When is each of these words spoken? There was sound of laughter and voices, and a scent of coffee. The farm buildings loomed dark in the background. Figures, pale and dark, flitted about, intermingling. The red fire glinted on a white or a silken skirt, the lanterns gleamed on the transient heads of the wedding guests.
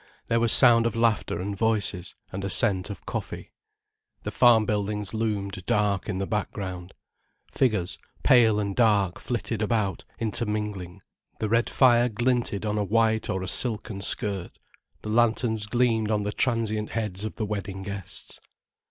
There 0.29 0.39
was 0.39 0.51
sound 0.51 0.87
of 0.87 0.95
laughter 0.95 1.39
and 1.39 1.55
voices, 1.55 2.15
and 2.31 2.43
a 2.43 2.49
scent 2.49 2.89
of 2.89 3.05
coffee. 3.05 3.51
The 4.23 4.31
farm 4.31 4.65
buildings 4.65 5.13
loomed 5.13 5.63
dark 5.67 6.09
in 6.09 6.17
the 6.17 6.25
background. 6.25 6.93
Figures, 7.51 7.99
pale 8.23 8.59
and 8.59 8.75
dark, 8.75 9.19
flitted 9.19 9.61
about, 9.61 10.03
intermingling. 10.17 11.03
The 11.37 11.49
red 11.49 11.69
fire 11.69 12.09
glinted 12.09 12.65
on 12.65 12.79
a 12.79 12.83
white 12.83 13.29
or 13.29 13.43
a 13.43 13.47
silken 13.47 14.01
skirt, 14.01 14.57
the 15.03 15.09
lanterns 15.09 15.67
gleamed 15.67 16.09
on 16.09 16.23
the 16.23 16.31
transient 16.31 16.93
heads 16.93 17.23
of 17.23 17.35
the 17.35 17.45
wedding 17.45 17.83
guests. 17.83 18.39